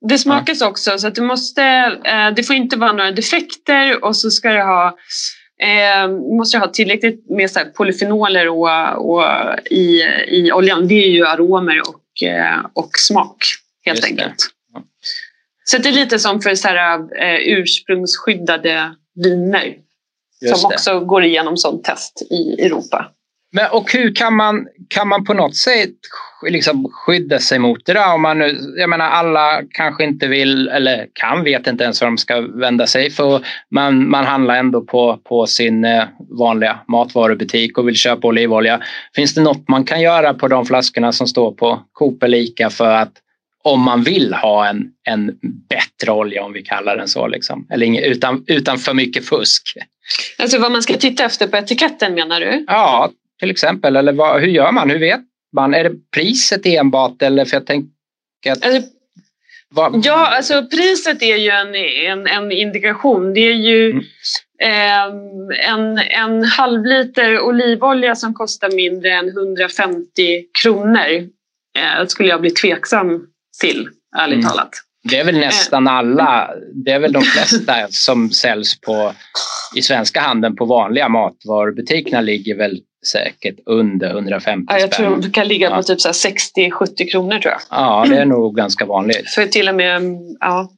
[0.10, 0.68] Det smakas ja.
[0.68, 1.64] också så att det måste,
[2.06, 4.98] eh, det får inte vara några defekter och så ska det ha
[5.62, 9.24] eh, måste ha tillräckligt med så polyfenoler och, och
[9.72, 10.88] i, i oljan.
[10.88, 13.46] Det är ju aromer och, eh, och smak
[13.86, 14.36] helt Just enkelt.
[14.74, 14.84] Ja.
[15.66, 19.76] Så det är lite som för så här, eh, ursprungsskyddade viner.
[20.42, 21.06] Just som också det.
[21.06, 23.12] går igenom sånt test i Europa.
[23.56, 25.90] Men, och hur kan man, kan man på något sätt
[26.50, 28.14] liksom skydda sig mot det där?
[28.14, 32.08] Om man nu, jag menar alla kanske inte vill eller kan, vet inte ens var
[32.08, 36.04] de ska vända sig för man, man handlar ändå på, på sin eh,
[36.40, 38.82] vanliga matvarubutik och vill köpa olivolja.
[39.16, 42.70] Finns det något man kan göra på de flaskorna som står på Coop eller Ica
[42.70, 43.14] för att
[43.64, 45.32] om man vill ha en, en
[45.70, 47.28] bättre olja om vi kallar den så.
[47.28, 47.68] Liksom.
[47.70, 49.78] Eller utan, utan för mycket fusk.
[50.38, 52.66] Alltså vad man ska titta efter på etiketten menar du?
[52.68, 53.96] Ja, till exempel.
[53.96, 54.90] Eller vad, hur gör man?
[54.90, 55.22] Hur vet
[55.56, 55.74] man?
[55.74, 57.22] Är det priset enbart?
[57.22, 58.66] Eller för jag tänker att...
[58.66, 58.90] Alltså.
[60.04, 61.76] Ja, alltså priset är ju en,
[62.12, 63.34] en, en indikation.
[63.34, 64.04] Det är ju mm.
[64.62, 70.06] eh, en, en halv liter olivolja som kostar mindre än 150
[70.62, 71.30] kronor.
[71.78, 73.28] Eh, skulle jag bli tveksam
[73.62, 74.50] till, ärligt mm.
[74.50, 74.70] talat.
[75.04, 79.14] Det är väl nästan alla, det är väl de flesta som säljs på,
[79.76, 85.08] i svenska handeln på vanliga matvarubutikerna ligger väl säkert under 150 ja, Jag spänn.
[85.08, 87.62] tror de kan ligga på typ 60-70 kronor tror jag.
[87.70, 89.30] Ja, det är nog ganska vanligt.
[89.30, 90.02] För till och med,
[90.40, 90.70] ja,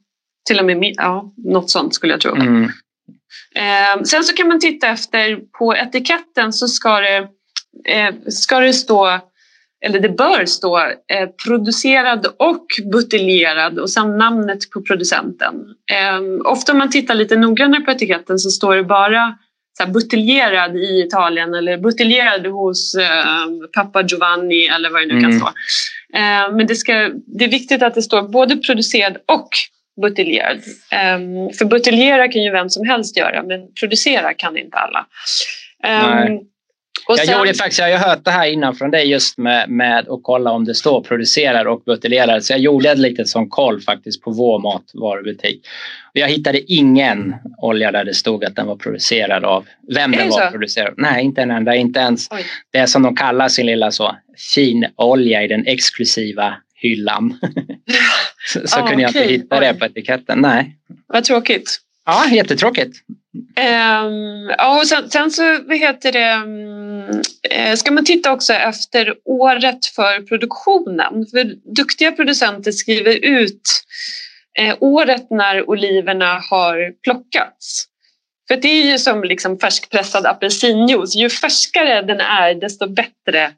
[0.48, 2.34] till och med ja, något sånt skulle jag tro.
[2.34, 2.64] Mm.
[3.54, 7.16] Eh, sen så kan man titta efter på etiketten så ska det,
[7.88, 9.20] eh, ska det stå
[9.84, 15.54] eller det bör stå eh, producerad och buteljerad och sen namnet på producenten.
[15.92, 19.38] Eh, ofta om man tittar lite noggrannare på etiketten så står det bara
[19.78, 25.30] så buteljerad i Italien eller buteljerad hos eh, pappa Giovanni eller vad det nu kan
[25.30, 25.38] Mm.
[25.38, 25.46] stå.
[26.14, 29.48] Eh, men det, ska, det är viktigt att det står både producerad och
[30.02, 30.56] buteljerad.
[30.92, 31.18] Eh,
[31.58, 35.06] för buteljera kan ju vem som helst göra men producera kan inte alla.
[37.08, 39.70] Och Jag sen- gjorde faktiskt, jag har hört det här innan från dig just med,
[39.70, 42.44] med att kolla om det står producerad och buteljerad.
[42.44, 45.66] Så jag gjorde ett litet sån koll faktiskt på vår matvarubutik.
[46.14, 50.20] Och jag hittade ingen olja där det stod att den var producerad av vem den
[50.20, 50.50] det var så?
[50.50, 51.74] producerad Nej, inte en enda.
[51.74, 52.44] Inte ens Oj.
[52.72, 54.16] det som de kallar sin lilla så
[54.54, 57.38] fin olja i den exklusiva hyllan.
[58.52, 59.78] så så Ah, kunde jag inte hitta det Oj.
[59.78, 60.38] på etiketten.
[60.40, 60.76] Nej.
[61.06, 61.78] Vad tråkigt.
[62.06, 62.96] Ja, jättetråkigt.
[63.36, 68.52] Um, ja, och sen, sen så vad heter det, mm, eh, ska man titta också
[68.52, 71.26] efter året för produktionen.
[71.30, 73.62] För duktiga producenter skriver ut
[74.58, 77.84] eh, året när oliverna har plockats.
[78.48, 81.14] För det är ju som liksom färskpressad apelsinjuice.
[81.14, 83.52] Ju färskare den är desto bättre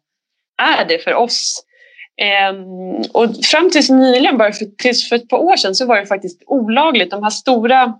[0.62, 1.64] är det för oss.
[2.20, 5.96] Ehm, och fram tills nyligen, bara för, tills för ett par år sedan, så var
[5.96, 7.10] det faktiskt olagligt.
[7.10, 7.94] De här stora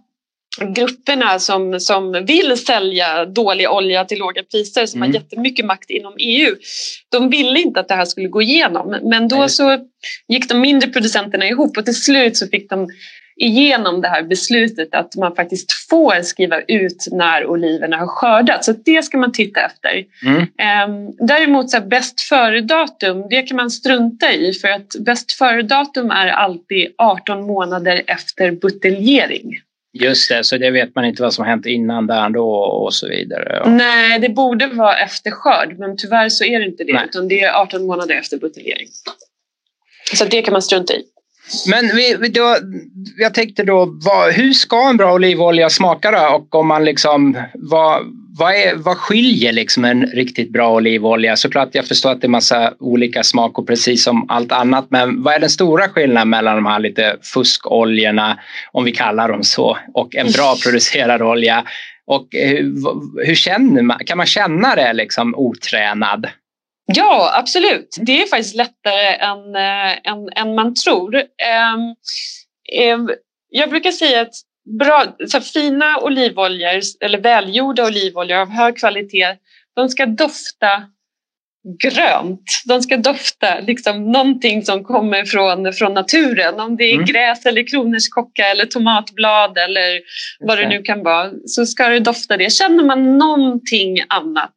[0.75, 5.09] grupperna som, som vill sälja dålig olja till låga priser som Mm.
[5.14, 6.57] har jättemycket makt inom EU.
[7.09, 9.49] De ville inte att det här skulle gå igenom men då Nej.
[9.49, 9.79] så
[10.29, 12.88] gick de mindre producenterna ihop och till slut så fick de
[13.40, 18.66] igenom det här beslutet att man faktiskt får skriva ut när oliverna har skördats.
[18.66, 20.05] Så det ska man titta efter.
[20.27, 20.47] Mm.
[20.59, 26.11] Ehm, däremot så här, bäst före-datum, det kan man strunta i för att bäst före-datum
[26.11, 29.61] är alltid 18 månader efter buteljering.
[30.00, 33.08] Just det, så det vet man inte vad som hänt innan där då och så
[33.08, 33.61] vidare.
[33.64, 33.70] Ja.
[33.70, 37.04] Nej, det borde vara efter skörd men tyvärr så är det inte det Nej.
[37.08, 38.88] utan det är 18 månader efter buteljering.
[40.14, 41.02] Så det kan man strunta i.
[41.70, 42.56] Men vi, vi då,
[43.16, 46.37] jag tänkte då, vad, hur ska en bra olivolja smaka då?
[46.37, 48.02] Och om man liksom, vad,
[48.38, 51.37] vad, är, vad skiljer liksom en riktigt bra olivolja?
[51.37, 54.87] Såklart jag förstår att det är massa olika smaker precis som allt annat.
[54.90, 58.38] Men vad är den stora skillnaden mellan de här lite fuskoljorna,
[58.72, 61.64] om vi kallar dem så, och en bra producerad olja?
[62.07, 66.27] Och eh, hur, hur känner man, kan man känna det liksom otränad?
[66.87, 67.96] Ja, absolut.
[68.01, 71.16] Det är faktiskt lättare än, äh, än, än man tror.
[71.16, 71.94] Ehm,
[72.72, 73.11] ehm,
[73.51, 74.35] jag brukar säga att
[74.78, 79.37] bra, så fina olivoljor, eller välgjorda olivoljor av hög kvalitet,
[79.76, 80.83] de ska dofta
[81.83, 82.62] grönt.
[82.64, 86.61] De ska dofta liksom någonting som kommer från, från naturen.
[86.61, 87.07] Om det är Mm.
[87.07, 90.00] gräs eller kronärtskocka eller tomatblad eller
[90.40, 92.52] vad det nu kan vara så ska det dofta det.
[92.52, 94.54] Känner man någonting annat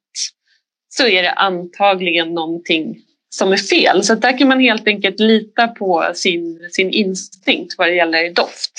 [0.89, 2.97] så är det antagligen någonting
[3.30, 4.04] som är fel.
[4.04, 8.71] Så där kan man helt enkelt lita på sin, sin instinkt vad det gäller doft.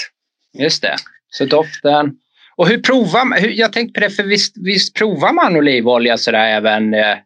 [0.58, 0.96] Just det.
[1.34, 2.10] Så doften.
[2.56, 3.38] Och hur provar man?
[3.42, 7.16] Jag tänkte på det, för visst, visst provar man olivolja sådär även eh,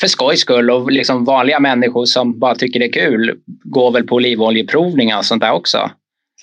[0.00, 4.06] för skojs skull och liksom vanliga människor som bara tycker det är kul går väl
[4.06, 5.90] på olivoljeprovningar och sånt där också?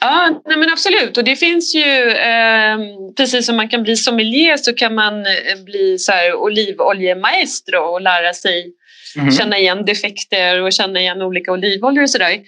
[0.01, 1.17] Ja, nej men absolut.
[1.17, 2.77] Och det finns ju, eh,
[3.17, 8.01] precis som man kan bli sommelier så kan man eh, bli så här olivoljemaestro och
[8.01, 8.73] lära sig
[9.15, 9.32] Mhm.
[9.32, 12.39] känna igen defekter och känna igen olika olivoljor och sådär.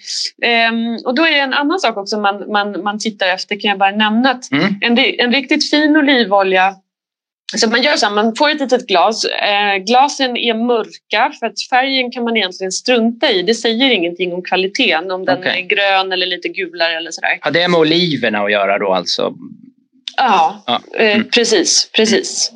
[0.42, 3.68] Ehm, och då är det en annan sak också man, man, man tittar efter, kan
[3.68, 4.30] jag bara nämna.
[4.30, 4.74] Att Mm.
[4.80, 6.74] en, en riktigt fin olivolja
[7.56, 9.24] så man gör så här, man får ett litet glas.
[9.24, 13.42] Eh, glasen är mörka för att färgen kan man egentligen strunta i.
[13.42, 15.60] Det säger ingenting om kvaliteten, om den Okej.
[15.62, 17.38] är grön eller lite gulare eller sådär.
[17.40, 19.34] Har det med oliverna att göra då alltså?
[20.16, 20.80] Ja, Ja.
[20.98, 21.28] eh, Mm.
[21.30, 21.90] precis.
[21.96, 22.52] precis.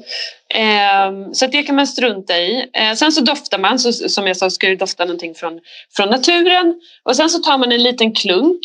[0.54, 2.66] Ehm, så att det kan man strunta i.
[2.72, 5.60] Eh, sen så doftar man, så, som jag sa ska det dofta någonting från,
[5.96, 6.74] från naturen.
[7.02, 8.60] Och sen så tar man en liten klunk,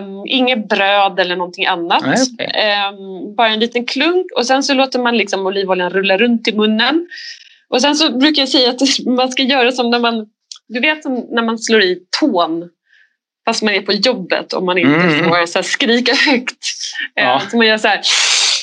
[0.00, 2.02] um, inget bröd eller någonting annat.
[2.06, 2.50] Nej, okej.
[2.54, 6.52] Ehm, bara en liten klunk och sen så låter man liksom olivoljan rulla runt i
[6.52, 7.06] munnen.
[7.68, 10.26] Och sen så brukar jag säga att man ska göra som när man,
[10.68, 12.68] du vet när man slår i tån
[13.44, 15.24] fast man är på jobbet och man inte Mm.
[15.28, 16.64] får så skrika högt.
[17.16, 17.42] Eh, Ja.
[17.50, 18.00] Så man gör så här,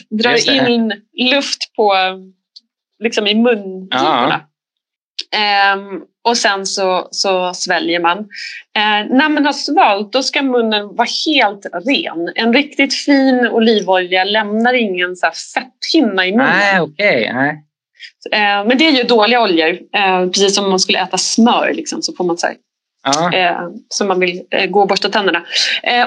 [0.09, 0.93] drar in
[1.31, 1.93] luft på,
[3.03, 4.41] liksom i mungiporna.
[5.31, 8.17] Ehm, och sen så, så sväljer man.
[8.75, 12.31] Eh, när man har svalt då ska munnen vara helt ren.
[12.35, 16.57] En riktigt fin olivolja lämnar ingen så här fetthinna i munnen.
[16.57, 17.31] Nej, okej.
[17.33, 17.61] nej.
[18.31, 19.79] Eh, men det är ju dåliga oljor.
[19.95, 22.55] Eh, precis som om man skulle äta smör liksom, så får man så här,
[23.35, 25.45] eh, som man vill gå och borsta tänderna.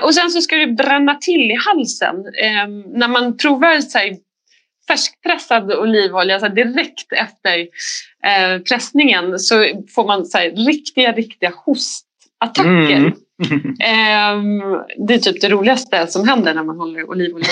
[0.02, 2.16] Och sen så ska det bränna till i halsen.
[2.16, 3.98] Eh, när man provar så
[4.88, 7.58] färskpressad olivolja så här, direkt efter
[8.26, 12.64] eh, pressningen så får man så här, riktiga, riktiga hostattacker.
[12.64, 13.04] Mm.
[13.06, 17.48] Um, det är typ det roligaste som händer när man håller olivolja.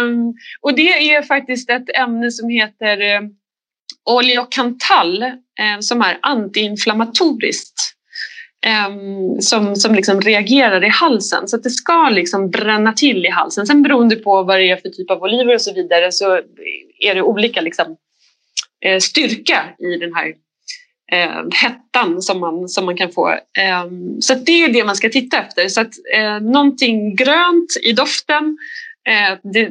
[0.00, 3.28] um, och det är faktiskt ett ämne som heter uh,
[4.04, 7.97] oleokantal uh, som är antiinflammatoriskt.
[8.66, 13.30] Ehm, som som liksom reagerar i halsen så att det ska liksom bränna till i
[13.30, 13.66] halsen.
[13.66, 16.40] Sen beroende på vad det är för typ av oliver och så vidare så
[17.00, 17.96] är det olika liksom,
[18.84, 20.34] eh, styrka i den här
[21.12, 23.28] eh, hettan som man, som man kan få.
[23.30, 23.84] Eh,
[24.20, 25.68] så det är det man ska titta efter.
[25.68, 28.58] Så att, eh, någonting grönt i doften.
[29.08, 29.70] Eh, det,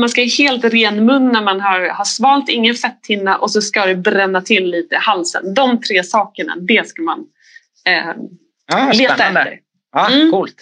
[0.00, 3.62] man ska ha helt ren mun när man har, har svalt, ingen fetthinna och så
[3.62, 5.54] ska det bränna till lite i halsen.
[5.54, 7.26] De tre sakerna, det ska man
[7.88, 9.58] eh, ah, leta efter.
[9.92, 10.30] Ja, mm.
[10.30, 10.54] Coolt.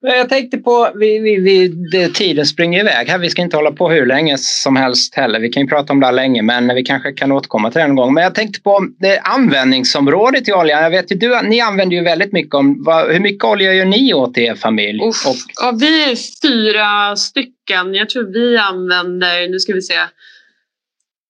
[0.00, 3.18] Jag tänkte på, vi, vi, vi, det, tiden springer iväg här.
[3.18, 5.40] Vi ska inte hålla på hur länge som helst heller.
[5.40, 7.84] Vi kan ju prata om det här länge, men vi kanske kan återkomma till det
[7.84, 8.14] en gång.
[8.14, 10.82] Men jag tänkte på det användningsområdet i olja.
[10.82, 12.54] Jag vet ju, du, ni använder ju väldigt mycket.
[12.54, 15.02] Om, vad, hur mycket olja gör ni åt er familj?
[15.02, 17.94] Uff, och, ja, vi är fyra stycken.
[17.94, 19.94] Jag tror vi använder, nu ska vi se,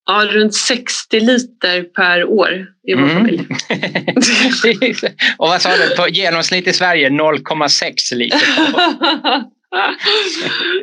[0.07, 3.16] Ja, runt 60 liter per år i vår mm.
[3.16, 3.47] familj.
[5.38, 8.40] och vad sa du, på genomsnitt i Sverige 0,6 liter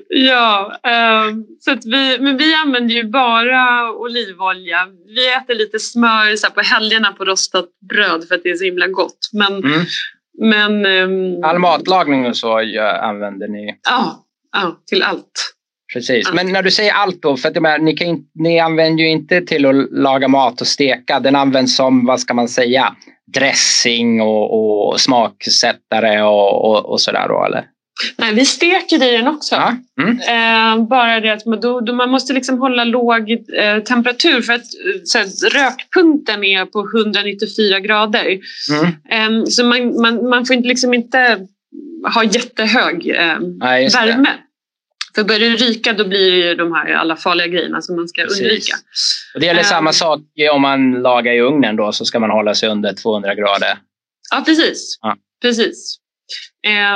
[0.09, 0.73] ja,
[1.29, 4.87] um, så att vi, men vi använder ju bara olivolja.
[5.05, 8.65] Vi äter lite smör så på helgerna på rostat bröd för att det är så
[8.65, 9.29] himla gott.
[9.33, 9.85] Men, mm.
[10.39, 12.57] men, um, All matlagning och så
[13.01, 13.79] använder ni?
[13.89, 15.55] Ja, ja, till allt.
[15.93, 19.09] Precis, men när du säger allt då, för att menar, ni, kan, ni använder ju
[19.09, 21.19] inte till att laga mat och steka.
[21.19, 22.95] Den används som, vad ska man säga,
[23.33, 27.65] dressing och, och smaksättare och, och, och sådär då eller?
[28.17, 29.55] Nej, vi steker i den också.
[29.55, 29.75] Ja.
[30.01, 30.19] Mm.
[30.19, 34.53] Eh, bara det att man, då, då man måste liksom hålla låg eh, temperatur för
[34.53, 34.65] att
[35.03, 38.39] så här, rökpunkten är på 194 grader.
[38.71, 39.39] Mm.
[39.39, 41.47] Eh, så man, man, man får inte, liksom inte
[42.15, 44.29] ha jättehög eh, Nej, värme.
[44.29, 44.52] Det.
[45.15, 48.07] För börjar det ryka då blir det ju de här alla farliga grejerna som man
[48.07, 48.41] ska Precis.
[48.41, 48.75] undvika.
[49.33, 50.19] Och det gäller um, samma sak
[50.51, 53.77] om man lagar i ugnen då så ska man hålla sig under 200 grader.
[54.31, 54.97] Ja precis.
[55.01, 55.15] Ja.
[55.41, 55.97] precis.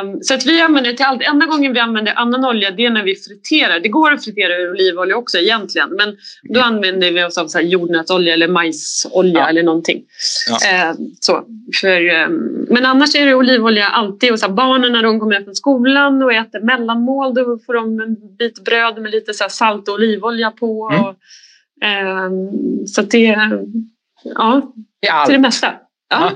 [0.02, 1.22] Um, så att vi använder till allt.
[1.22, 3.80] Enda gången vi använder annan olja det är när vi friterar.
[3.80, 6.16] Det går att fritera ur olivolja också egentligen men
[6.54, 6.74] då mm.
[6.74, 9.50] använder vi oss av så jordnötsolja eller majsolja ja.
[9.50, 10.04] eller någonting.
[10.50, 10.90] Ja.
[10.90, 11.44] Um, så,
[11.82, 15.44] för, um, men annars är det olivolja alltid och så barnen när de kommer hem
[15.44, 19.88] från skolan och äter mellanmål då får de en bit bröd med lite så salt
[19.88, 20.90] och olivolja på.
[20.92, 21.06] Mm.
[21.06, 21.16] Och,
[22.90, 23.38] så det,
[24.36, 24.74] ja,
[25.26, 25.74] till det mesta.
[26.10, 26.32] Ja.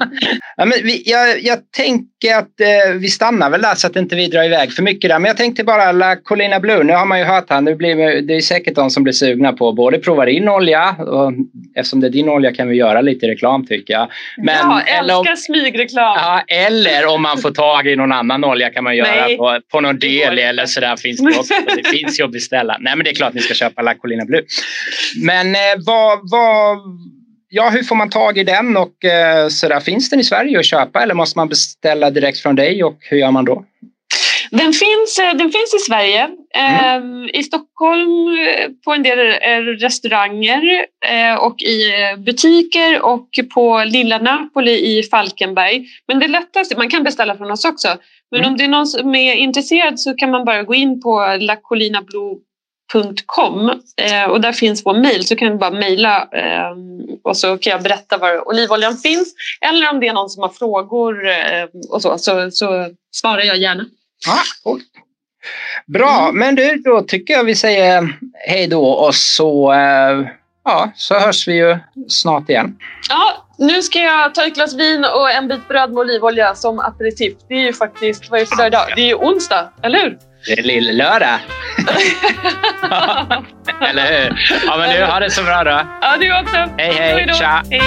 [0.58, 0.66] ja.
[0.66, 4.28] men vi, jag, jag tänker att eh, vi stannar väl där så att inte vi
[4.28, 5.20] drar iväg för mycket där.
[5.20, 8.22] Men jag tänkte bara La Colina Blue, nu har man ju hört här, nu blir,
[8.22, 11.34] det är säkert de som blir sugna på både prova din olja, och
[11.76, 14.12] eftersom det är din olja kan vi göra lite reklam tycker jag.
[14.38, 16.18] Men, ja, älskar smygreklam!
[16.18, 19.60] Ja, eller om man får tag i någon annan olja kan man göra Nej, på,
[19.72, 21.54] på någon del eller sådär finns det också.
[21.76, 22.78] Det finns ju att beställa.
[22.80, 24.42] Nej men det är klart ni ska köpa La Colina Blue.
[25.24, 26.78] Men eh, vad, vad
[27.52, 30.60] ja, hur får man tag i den och eh, så där, finns den i Sverige
[30.60, 33.66] att köpa eller måste man beställa direkt från dig och hur gör man då?
[34.52, 37.24] Den finns, eh, den finns i Sverige, mm.
[37.24, 43.84] eh, i Stockholm eh, på en del eh, restauranger eh, och i butiker och på
[43.84, 45.86] Lilla Napoli i Falkenberg.
[46.08, 47.88] Men det lättaste, man kan beställa från oss också,
[48.32, 48.52] men mm.
[48.52, 51.56] om det är någon som är intresserad så kan man bara gå in på La
[52.92, 56.76] Colina Blue Com, eh, och där finns vår mejl så kan du bara mejla eh,
[57.24, 59.34] och så kan jag berätta var olivoljan finns.
[59.62, 63.58] Eller om det är någon som har frågor eh, och så, så, så svarar jag
[63.58, 63.86] gärna.
[64.28, 64.80] Ah, cool.
[65.88, 66.40] Bra, mm.
[66.40, 69.74] men du, då tycker jag vi säger hej då och så,
[70.66, 71.78] ja, så hörs vi ju
[72.08, 72.78] snart igen.
[73.10, 76.80] Ja, nu ska jag ta ett glas vin och en bit bröd med olivolja som
[76.80, 77.34] aperitif.
[77.48, 78.88] Det är ju faktiskt, vad är det för dag idag?
[78.96, 80.31] Det är ju onsdag, eller hur?
[80.46, 81.40] Det är lill-lördag.
[83.90, 84.40] Eller hur?
[84.66, 85.82] Ja, men du, ha det så bra då.
[86.02, 86.56] Ja, du också.
[86.78, 87.34] Hej, hej.
[87.34, 87.64] Tja.
[87.70, 87.82] Hej.